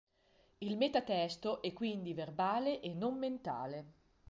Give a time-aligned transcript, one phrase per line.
[0.57, 3.91] Il metatesto è quindi verbale e non mentale.